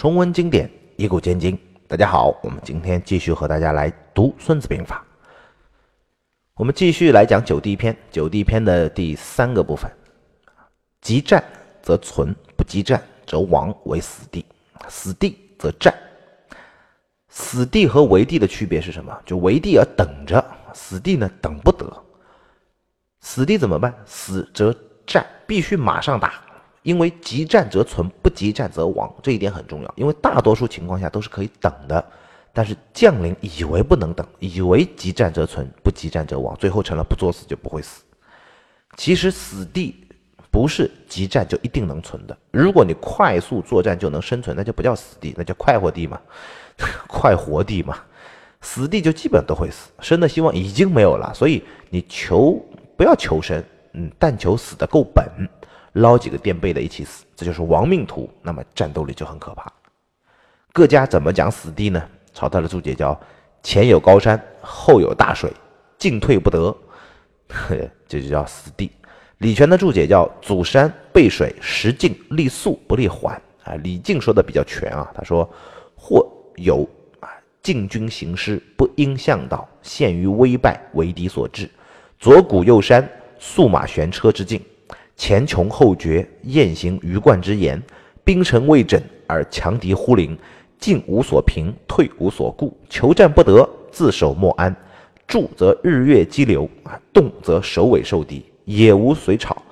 [0.00, 1.58] 重温经典，一古见今。
[1.86, 5.04] 大家好，我们今天继续和大家来读《孙子兵法》。
[6.54, 9.92] 我们继续来讲九地篇，九地篇的第三个部分：
[11.02, 11.44] 急战
[11.82, 14.42] 则存，不急战则亡，为死地；
[14.88, 15.94] 死地则战。
[17.28, 19.14] 死地和为地的区别是什么？
[19.26, 20.42] 就为地要等着，
[20.72, 21.86] 死地呢等不得。
[23.20, 23.94] 死地怎么办？
[24.06, 24.74] 死则
[25.06, 26.40] 战，必须马上打。
[26.82, 29.94] 因为急战则存，不急战则亡，这一点很重要。
[29.96, 32.04] 因为大多数情况下都是可以等的，
[32.52, 38.02] 但是将领以为不能等，以为急战则存，不急战则亡，最后成了不作死就不会死。
[38.96, 39.94] 其实死地
[40.50, 42.36] 不是急战就一定能存的。
[42.50, 46.20] 如果你快速作战就能生存，那就不叫死地，那叫快活地嘛，
[47.06, 47.98] 快活地嘛。
[48.62, 51.32] 死地就基本都会死，生的希望已经没有了。
[51.34, 52.62] 所以你求
[52.96, 53.62] 不要求生，
[53.92, 55.24] 嗯，但求死的够本。
[55.92, 58.30] 捞几个垫背的一起死，这就是亡命徒。
[58.42, 59.72] 那么战斗力就很可怕。
[60.72, 62.02] 各家怎么讲死地呢？
[62.32, 63.18] 曹操的注解叫
[63.62, 65.52] “前有高山，后有大水，
[65.98, 66.74] 进退不得”，
[67.50, 68.90] 呵 这就叫死地。
[69.38, 73.34] 李全的注解叫“阻山背水，时进力速不利缓”。
[73.64, 75.48] 啊，李靖说的比较全啊，他说
[75.96, 76.88] ：“或有
[77.18, 77.28] 啊，
[77.62, 81.68] 进军行师，不应向导，陷于危败，为敌所致。
[82.18, 83.06] 左谷右山，
[83.40, 84.62] 速马悬车之境。”
[85.20, 87.78] 前穷后绝，雁行鱼贯之言；
[88.24, 90.34] 兵城未整，而强敌忽临，
[90.78, 94.74] 进无所凭，退无所顾，求战不得，自守莫安。
[95.26, 96.66] 住则日月激流，
[97.12, 99.62] 动则首尾受敌，野无随草，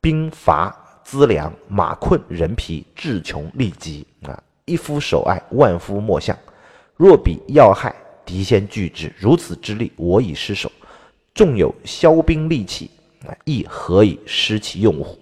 [0.00, 4.02] 兵乏资粮，马困人疲，志穷力竭。
[4.22, 6.34] 啊，一夫守隘，万夫莫向。
[6.96, 10.72] 若彼要害，敌先拒之，如此之力，我已失守。
[11.34, 12.90] 纵有骁兵利器。
[13.44, 15.18] 亦何以失其用乎？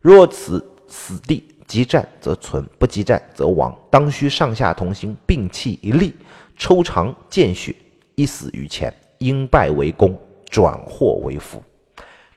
[0.00, 3.76] 若此死地，急战则存，不急战则亡。
[3.90, 6.14] 当须上下同心，摒弃一力，
[6.56, 7.74] 抽长见血，
[8.14, 8.92] 一死于前。
[9.18, 10.18] 因败为功，
[10.48, 11.62] 转祸为福。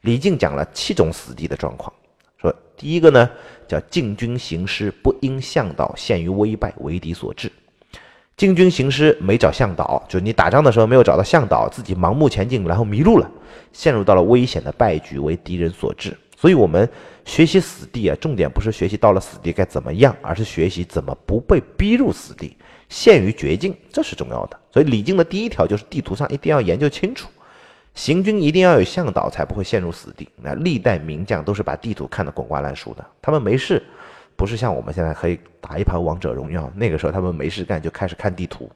[0.02, 1.94] 李靖讲了七种死地的状况，
[2.36, 3.30] 说第一个呢，
[3.66, 7.50] 叫进军行师不应向导，陷于危败，为敌所致。
[8.36, 13.30] 进军行师没找向导，就你打仗的时候没有找到向导，自己盲目前进，然后迷路了，
[13.72, 16.18] 陷入到了危险的败局，为敌人所致。
[16.36, 16.90] 所以，我们
[17.24, 22.58] 学习死地啊，重点不是学习到了死地该怎么样，而是学习怎么不被逼入死地，
[22.90, 24.60] 陷于绝境，这是重要的。
[24.72, 27.30] 所以，李靖的第一条就是地图上一定要研究清楚，
[27.94, 30.28] 行军一定要有向导，才不会陷入死地。
[30.42, 33.82] 那历代名将都是把地图看得滚瓜烂熟的，他们没事。
[34.36, 38.70] 不是像我们现在可以打一盘王者荣耀，那个时候他们没事干就开始看地图。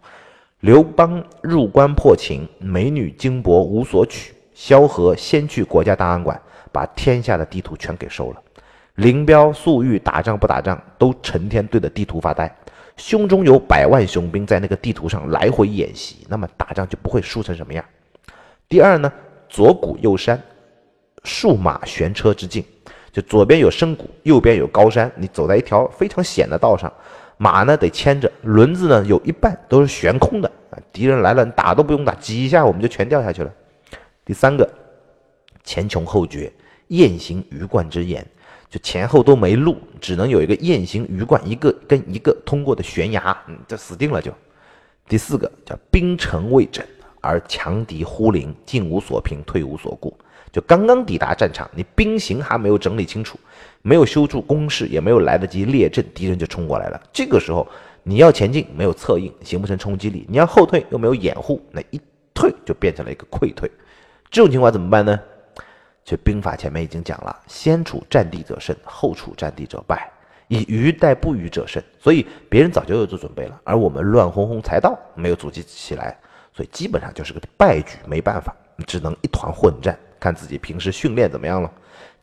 [0.61, 4.33] 刘邦入关破秦，美女金帛无所取。
[4.53, 6.41] 萧何先去国家档案馆，
[6.71, 8.41] 把天下的地图全给收了。
[8.95, 12.51] 林彪、粟裕打仗不打仗，都成天对着地图发呆，
[12.95, 17.85] 胸中有百万雄兵在那个地图上来回演习，那么打仗就不会输成什么样。
[18.67, 19.13] 第二呢，
[19.47, 20.41] 左谷右山，
[21.23, 22.65] 数马悬车之境。
[23.17, 26.93] 就左边有深谷，右边有高山，你走在一条非常险的道上，
[27.37, 30.77] 马呢得牵着，轮子呢有一半都是悬空的啊！
[30.93, 33.51] 敌人来了，你打都不用打，挤一下我们就全掉下去了。
[34.23, 34.69] 第三个，
[35.63, 36.53] 前穷后绝，
[36.89, 38.23] 雁行鱼贯之言，
[38.69, 44.31] 就前后都没路，只能有一个雁行鱼贯，一个跟一个通过的悬崖，嗯，这死定了就。
[45.09, 46.85] 第四个叫兵城未整，
[47.19, 50.15] 而强敌忽临，进无所凭，退无所顾。
[50.51, 53.37] 就刚刚抵达战场，你兵形还没有整理清楚，
[53.81, 57.01] 没有修筑工事，也没有来得及列阵，敌人就冲过来了。
[57.11, 57.67] 这个时候
[58.03, 61.99] 你要前进，没有策应，形不成冲击力；你要后退，又没有掩护，那一
[62.33, 63.69] 退就变成了一个溃退。
[64.31, 65.19] 这种情况怎么办呢？
[66.03, 70.09] 就兵法前面已经讲了，先处战地者胜，后处战地者败，
[70.47, 71.83] 以鱼代不鱼者胜。
[71.99, 76.17] 所以别人早就有做准备了，而我们乱哄哄才到，没有组织起来，
[76.53, 79.97] 所以基本上就是个败局，没办法，只能一团混战。
[80.19, 81.71] 看自己平时训练怎么样了，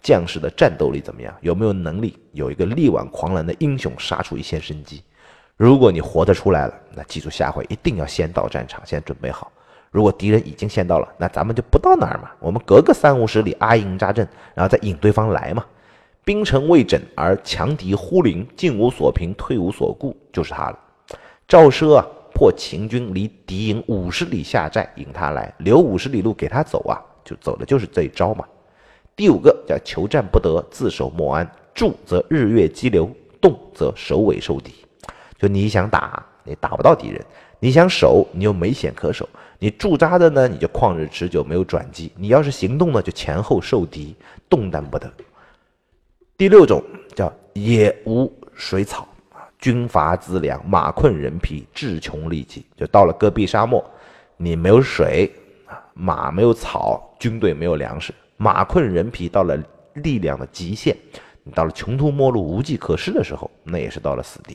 [0.02, 5.02] 将士的战斗力怎么样，有没有能力有一个力挽狂澜的英雄杀出一线生机？
[5.56, 9.52] 如果你活得出来了，那记住下回一定要先到战场，先准备好。
[9.92, 15.64] 如果敌人已经先到了，那咱们就不到哪儿嘛，我们隔个三五十里阿营扎阵，然后再引对方来嘛。
[16.24, 20.78] 兵城未整而强敌忽临，进无所凭，退无所顾，就是他了。
[21.46, 27.00] 赵奢啊，破秦军离敌营五十里下寨，引他来，留五十里路给他走啊。
[27.24, 28.44] 就走的就是这一招嘛。
[29.16, 31.50] 第五个叫求战不得，自守莫安。
[31.72, 33.10] 驻则日月激流，
[33.40, 34.74] 动则首尾受敌。
[35.38, 37.20] 就你想打，你打不到敌人；
[37.58, 39.28] 你想守，你又没险可守。
[39.58, 42.12] 你驻扎的呢，你就旷日持久，没有转机。
[42.16, 44.14] 你要是行动呢，就前后受敌，
[44.48, 45.10] 动弹不得。
[46.36, 46.82] 第六种
[47.14, 49.08] 叫野无水草，
[49.64, 52.60] 军乏资粮，马困人疲，志穷力竭。
[52.76, 53.82] 就到了戈壁沙漠，
[54.36, 55.32] 你没有水
[55.64, 59.58] 啊，马没有草，军队没有粮食，马困人疲，到了
[59.94, 60.94] 力量的极限，
[61.42, 64.54] 你到了穷途末路、无计可施的时候，那也是到了死地。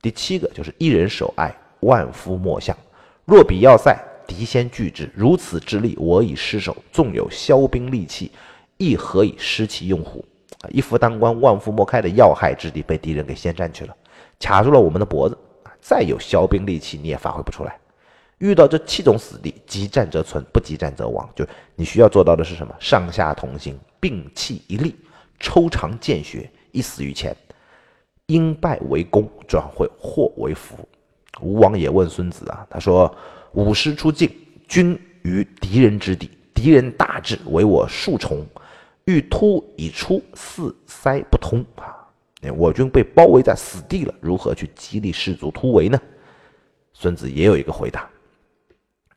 [0.00, 2.74] 第七个就是一人守隘，万夫莫向。
[3.26, 3.94] 若比要塞，
[4.26, 6.74] 敌先拒之，如此之力，我已失守。
[6.90, 8.32] 纵有骁兵利器，
[8.78, 10.24] 亦何以失其用乎？
[10.62, 13.94] 啊，一夫当关，万夫莫开的要害之地被敌人给先占去了，
[14.40, 15.38] 卡住了我们的脖子。
[15.80, 17.78] 再有骁兵利器，你也发挥不出来。
[18.38, 21.28] 遇到这七种死地，急战则存，不急战则亡。
[21.34, 22.74] 就你需要做到的是什么？
[22.78, 24.96] 上下同心，摒弃一力，
[25.38, 27.36] 抽长见血，一死于前。
[28.26, 30.76] 因败为功，转会祸为福。
[31.40, 33.14] 吴王也问孙子啊，他说
[33.52, 34.30] ：“吾师出境，
[34.68, 38.46] 军于敌人之地，敌人大至，唯我数重。”
[39.06, 41.99] 欲突已出，四塞不通啊！
[42.56, 46.00] 我军被包围在死地了，如何去激励士卒突围呢？
[46.94, 48.08] 孙子也有一个回答。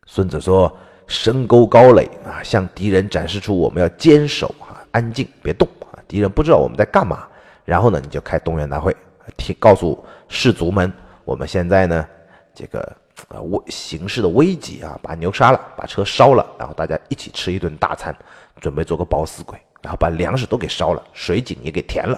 [0.05, 0.75] 孙子说
[1.07, 7.25] ：“深沟高垒啊，向敌人展示出我们要坚守啊，安静别动啊，敌人不知道我们在干嘛。
[7.63, 8.93] 然后呢，你就开动员大会，
[9.37, 10.91] 提告诉士卒们，
[11.23, 12.05] 我们现在呢，
[12.53, 12.95] 这个
[13.29, 18.13] 呃危形势的危急啊，把牛杀了，把车烧了，然后大家一起吃一顿大餐，
[18.59, 22.17] 准备做个饱死鬼。”然后把粮食都给烧了，水井也给填了，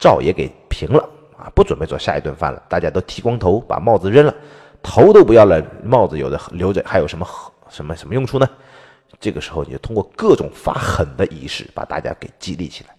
[0.00, 1.52] 灶也给平了啊！
[1.54, 4.34] 不准备做下一顿饭了，大家都剃光头，把帽子扔了，
[4.82, 7.26] 头都不要了，帽子有的留着，还有什么
[7.68, 8.48] 什么什么用处呢？
[9.20, 12.96] 这个时候，你就通过各种发狠的仪式，把大家给激励起来。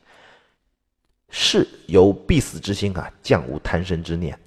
[1.29, 4.37] 是有必死之心啊，将无贪生之念。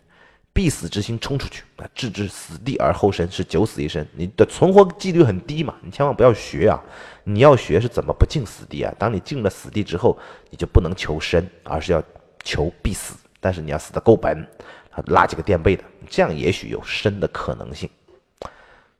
[0.52, 4.06] 必死之心冲出去啊，置之死地而后生，是九死一生。
[4.14, 6.80] 你的存活几率很低嘛，你千万不要学啊！
[7.24, 8.94] 你要学是怎么不进死地啊？
[8.96, 10.16] 当你进了死地之后，
[10.50, 12.00] 你就不能求生，而是要
[12.44, 13.16] 求必死。
[13.40, 14.46] 但是你要死的够本，
[15.06, 17.90] 拉几个垫背的，这样也许有生的可能性。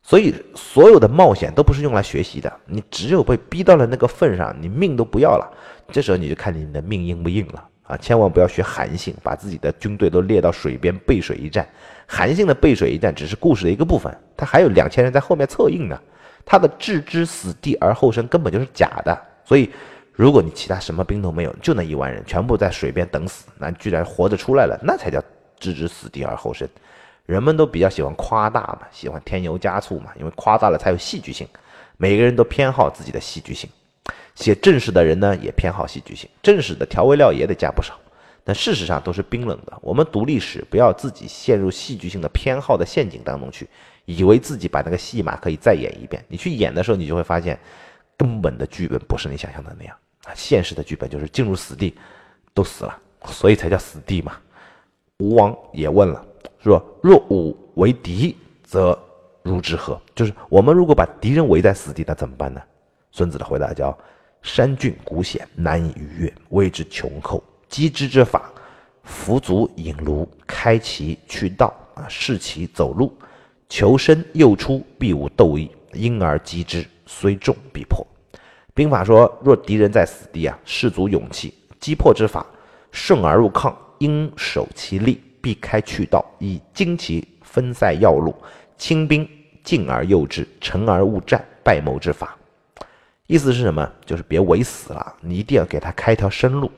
[0.02, 5.50] 所以所有的冒险都不是用来学习的，你只有被逼到了那个份上，你命都不要了，
[5.92, 7.68] 这时候你就看你的命硬不硬了。
[7.84, 11.68] 啊，千万不要学韩信，把自己的军队都列到水边背水一战。
[12.06, 15.98] 韩信的背水一战只是故事的一个部分，他还有两千人在后面策应呢。
[16.46, 19.18] 他的置之死地而后生根本就是假的。
[19.44, 19.70] 所以，
[20.14, 25.20] 如果你其他什么兵都没有，就那一万人全部在水边等死，那居然活着出来了，那才叫
[25.58, 26.68] 置之死地而后生。
[27.26, 31.48] 人们都比较喜欢夸大嘛，喜欢添油加醋嘛，因为夸大了才有戏剧性。
[31.96, 33.68] 每个人都偏好自己的戏剧性。
[34.34, 37.94] 写正史的人呢，也偏好戏剧性，正史的调味料也得加不少，
[38.44, 39.72] 但事实上都是冰冷的。
[39.80, 43.68] 我们读历史，不要自己陷入戏剧性的偏好的陷阱当中去，
[44.04, 46.22] 以为自己把那个戏码可以再演一遍。
[46.28, 47.58] 你去演的时候，你就会发现，
[48.16, 50.32] 根本的剧本不是你想象的那样啊！
[50.34, 51.94] 现实的剧本就是进入死地，
[52.52, 54.36] 都死了，所以才叫死地嘛。
[55.18, 56.24] 吴王也问了，
[56.62, 58.98] 说：若吾为敌，则
[59.42, 60.00] 如之何？
[60.14, 62.60] 就是我们如果把敌人围在死地，那怎么办呢？
[63.12, 63.96] 孙子的回答叫。
[64.42, 67.42] 山峻谷险，难以逾越，谓之穷寇。
[67.66, 68.52] 击之之法，
[69.02, 73.10] 扶足引庐，开其去道啊，视其走路。
[73.70, 78.06] 求生诱出，必无斗意，因而击之，虽众必破。
[78.74, 82.44] 兵法说，若敌人在死地啊，士卒勇气，击破之法，
[82.90, 88.34] 顺而入抗，应守其力，避开去道，以精其分散要路，
[88.76, 89.28] 轻兵
[89.62, 92.36] 进而诱之，乘而误战，败谋之法。
[93.26, 93.88] 意思是什么？
[94.04, 96.70] 就是别围死了，你一定要给他开条生路。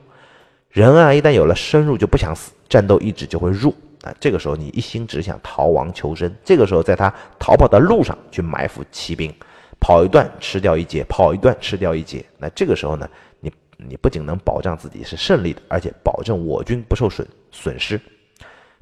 [0.69, 3.73] 人啊，一旦有了生路，就不想死，战斗意志就会弱
[4.07, 4.15] 啊。
[4.19, 6.33] 这个时候，你一心只想逃亡求生。
[6.43, 9.33] 这个时候，在他逃跑的路上去埋伏骑兵，
[9.79, 12.25] 跑一段吃掉一节，跑一段吃掉一节。
[12.37, 13.09] 那这个时候呢，
[13.39, 17.99] 你你不仅能保障自己是胜利的，而且保证我军不受损损失。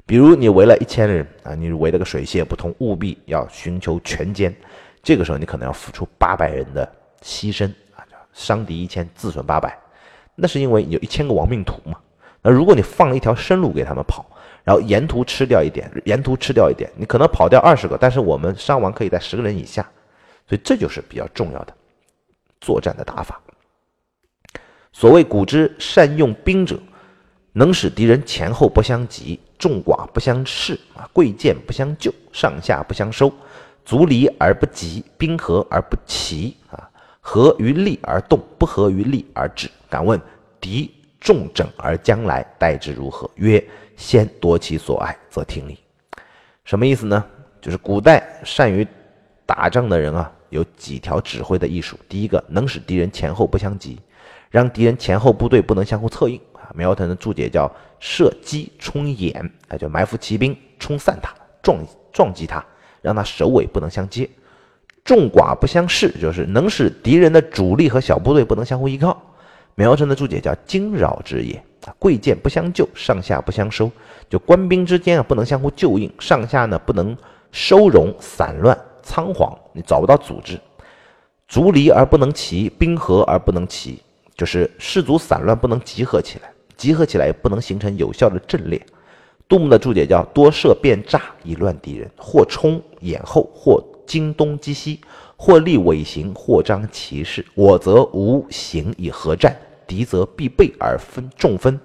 [0.06, 4.54] 比如你围了一千人啊，你围了个水泄不通，务必要寻求全歼。
[5.02, 6.90] 这个时候，你可能要付出八百人的。
[7.22, 7.66] 牺牲
[7.96, 8.04] 啊，
[8.34, 9.76] 伤敌一千，自损八百，
[10.36, 11.98] 那是因为有一千个亡命徒嘛。
[12.42, 14.24] 那如果你放了一条生路给他们跑，
[14.66, 19.88] 然后沿途吃掉一点，沿途吃掉一点，你可能跑掉二十个，但是我们伤亡可以在十个人以下，
[20.48, 21.72] 所以这就是比较重要的
[22.60, 23.40] 作战的打法。
[24.92, 26.76] 所谓古之善用兵者，
[27.52, 33.32] 能使敌人前后不相及，众寡不相斥啊，贵贱不相就，上下不相收。
[33.84, 39.70] 足离而不急，兵合而不齐啊，合于利而动，不合于利而止。
[39.88, 40.20] 敢问
[40.60, 43.30] 敌众整而将来，待之如何？
[43.36, 43.64] 曰：
[43.96, 45.78] 先夺其所爱，则听礼。
[46.64, 47.24] 什么意思呢？
[47.60, 48.86] 就是古代善于
[49.44, 51.98] 打仗的人啊，有几条指挥的艺术。
[52.08, 53.98] 第一个，能使敌人前后不相及，
[54.50, 59.34] 让敌人前后部队不能相互策应啊，苗头的注解叫射击冲掩，
[59.68, 61.78] 啊，就埋伏骑兵冲散他，撞
[62.12, 62.64] 撞击他，
[63.02, 64.28] 让他首尾不能相接。
[65.04, 69.20] 众寡不相视，就是能使敌人的主力和小部队不能相互依靠。
[69.76, 71.62] 苗城的注解叫惊扰之也，
[71.98, 73.90] 贵贱不相救，上下不相收，
[74.28, 77.14] 就官兵之间啊不能相互救应，上下呢不能
[77.52, 80.58] 收容，散乱仓皇，你找不到组织。
[81.46, 84.02] 卒离而不能齐，兵合而不能齐，
[84.34, 88.80] 就是士卒散乱不能集合起来，集合起来也不能形成有效的阵列。
[89.46, 95.00] 杜牧的注解叫多设变诈以乱敌人，或冲掩后，或惊东击西，
[95.36, 97.44] 或立伪行，或张其势。
[97.54, 101.78] 我则无形以合战，敌则必备而分众分，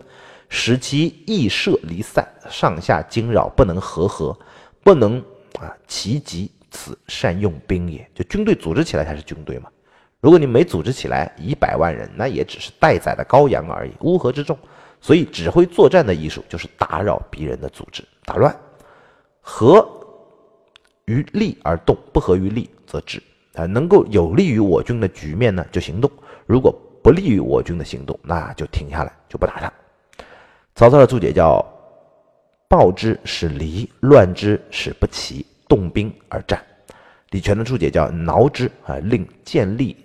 [0.49, 4.37] 使其易射离散，上下惊扰不能合合，
[4.83, 5.19] 不能
[5.59, 6.51] 啊齐集。
[6.73, 9.69] 此善用兵也，就军队组织起来才是军队嘛。
[10.21, 14.57] 如果你没组织起来，一百万人那也只是待宰的羔羊而已，乌合之众。
[15.01, 18.57] 所以指挥作战的艺术就是打扰敌人的组织，打乱。
[19.41, 19.85] 合
[21.03, 23.21] 于利而动，不合于利则止。
[23.55, 26.09] 啊，能够有利于我军的局面呢，就行动；
[26.45, 29.73] 如果不利于我军的行动，那就停下来，就不打他。
[30.75, 31.65] 曹操的注解叫：
[32.67, 35.45] 暴之使离，乱之使不齐。
[35.67, 36.61] 动兵而战，
[37.29, 39.95] 李全的注解叫挠之啊，令见利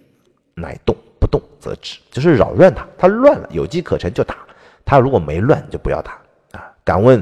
[0.55, 4.37] 乃动，不动则止，就是扰乱他，他乱了，有机可乘就打，
[4.85, 6.21] 他如果没乱就不要打
[6.53, 6.71] 啊。
[6.85, 7.21] 敢问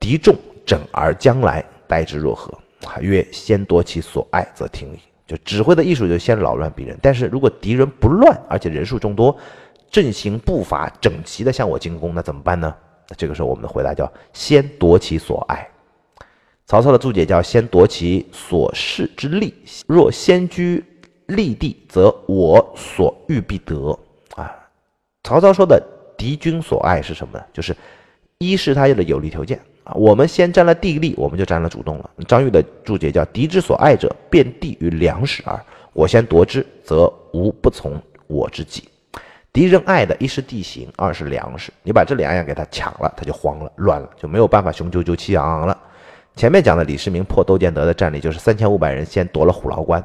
[0.00, 0.34] 敌众
[0.66, 2.52] 整而将来，待之若何？
[2.88, 4.98] 啊曰：先夺其所爱，则听矣。
[5.26, 6.98] 就指挥的艺术，就先扰乱敌人。
[7.00, 9.36] 但是如果敌人不乱，而且人数众多，
[9.90, 12.74] 阵型步伐整齐的向我进攻，那怎么办呢？
[13.08, 15.68] 那这个时候我们的回答叫先夺其所爱。
[16.66, 19.52] 曹操的注解叫“先夺其所恃之利，
[19.86, 20.82] 若先居
[21.26, 23.98] 利地，则我所欲必得。”
[24.34, 24.50] 啊，
[25.22, 25.82] 曹操说的
[26.16, 27.44] 敌军所爱是什么呢？
[27.52, 27.76] 就是
[28.38, 32.10] 一是他的有利条件啊，我们先占了地利，我们就占了主动了。
[32.26, 35.62] 张玉的注解叫“敌之所爱者，遍地于粮食耳。
[35.92, 38.88] 我先夺之，则无不从我之计。”
[39.52, 45.78] 敌人爱的一是地形，二是粮食，你把这两样给他抢了，他就慌了，乱了，就没有办法雄赳赳气昂昂了。
[46.34, 50.02] 前面讲的李世民破窦建德的战例，就是三千五百人先夺了虎牢关，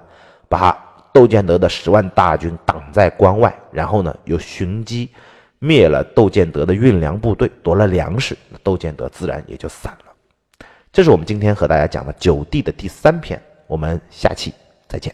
[0.47, 0.77] 把
[1.11, 5.09] 窦建德的十万大军挡在关外，然后呢又寻机
[5.59, 10.65] 灭了窦建德的运粮部队，夺了粮食，窦建德自然也就散了。
[10.91, 14.53] 这是我们今天和大家讲的九地的第三篇，我们下期
[14.87, 15.13] 再见。